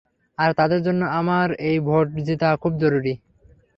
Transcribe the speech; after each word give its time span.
আর 0.37 0.49
তাদের 0.53 0.79
জন্য 0.83 1.01
আমার 1.19 1.47
এই 1.69 1.77
ভোট 1.79 2.07
জিতা 2.27 2.49
খুব 2.55 2.73
জরুরী। 2.81 3.13